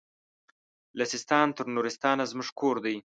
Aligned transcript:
له 0.97 1.05
سیستان 1.13 1.47
تر 1.57 1.65
نورستانه 1.75 2.23
زموږ 2.31 2.49
کور 2.59 2.75
دی 2.85 2.95